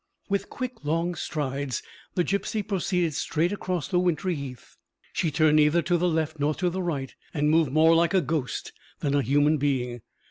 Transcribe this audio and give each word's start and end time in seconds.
With 0.29 0.49
quick, 0.49 0.83
long 0.83 1.13
strides 1.13 1.83
the 2.15 2.23
gipsy 2.23 2.63
proceeded 2.63 3.13
straight 3.13 3.51
across 3.51 3.87
the 3.87 3.99
wintry 3.99 4.33
heath. 4.33 4.75
She 5.13 5.29
turned 5.29 5.57
neither 5.57 5.83
to 5.83 5.95
the 5.95 6.07
left 6.09 6.39
nor 6.39 6.55
the 6.55 6.81
right, 6.81 7.13
and 7.35 7.51
moved 7.51 7.71
more 7.71 7.93
like 7.93 8.15
a 8.15 8.21
ghost 8.21 8.73
than 9.01 9.13
a 9.13 9.21
human 9.21 9.57
being. 9.59 10.01